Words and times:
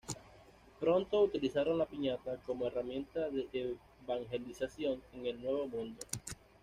Pronto 0.79 1.21
utilizaron 1.25 1.77
la 1.77 1.85
piñata 1.85 2.37
como 2.37 2.65
herramienta 2.65 3.29
de 3.29 3.77
evangelización 4.03 4.99
en 5.13 5.27
el 5.27 5.39
Nuevo 5.43 5.67
Mundo. 5.67 5.99